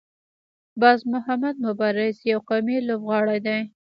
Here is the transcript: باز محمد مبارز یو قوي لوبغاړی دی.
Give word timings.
باز 0.81 0.99
محمد 1.13 1.55
مبارز 1.65 2.15
یو 2.31 2.39
قوي 2.49 2.77
لوبغاړی 2.87 3.39
دی. 3.47 3.59